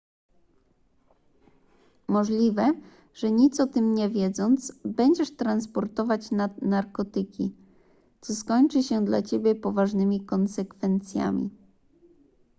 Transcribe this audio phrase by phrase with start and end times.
[2.07, 2.73] możliwe
[3.13, 6.29] że nic o tym nie wiedząc będziesz transportować
[6.61, 7.55] narkotyki
[8.21, 11.49] co skończy się dla ciebie poważnymi konsekwencjami